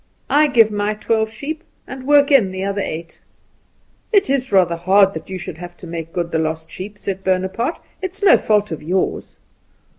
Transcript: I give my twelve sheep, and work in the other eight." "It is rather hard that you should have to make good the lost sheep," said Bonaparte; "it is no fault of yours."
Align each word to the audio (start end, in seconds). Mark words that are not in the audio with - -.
I 0.31 0.47
give 0.47 0.71
my 0.71 0.95
twelve 0.95 1.29
sheep, 1.29 1.63
and 1.85 2.07
work 2.07 2.31
in 2.31 2.49
the 2.49 2.63
other 2.63 2.81
eight." 2.81 3.19
"It 4.11 4.31
is 4.31 4.51
rather 4.51 4.75
hard 4.75 5.13
that 5.13 5.29
you 5.29 5.37
should 5.37 5.59
have 5.59 5.77
to 5.77 5.85
make 5.85 6.11
good 6.11 6.31
the 6.31 6.39
lost 6.39 6.71
sheep," 6.71 6.97
said 6.97 7.23
Bonaparte; 7.23 7.79
"it 8.01 8.09
is 8.15 8.23
no 8.23 8.35
fault 8.39 8.71
of 8.71 8.81
yours." 8.81 9.35